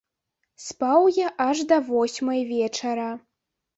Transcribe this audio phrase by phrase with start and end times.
[0.67, 3.09] Спаў я аж да восьмай вечара.